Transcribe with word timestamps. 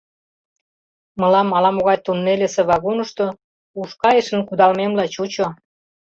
Мылам 1.19 1.49
ала-могай 1.57 1.97
туннельысе 2.05 2.61
вагонышто 2.69 3.25
ушкайышын 3.79 4.41
кудалмемла 4.47 5.05
чучо. 5.13 5.47